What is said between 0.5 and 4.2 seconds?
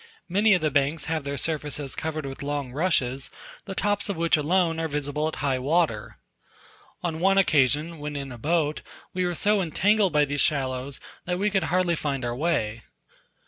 of the banks have their surfaces covered with long rushes, the tops of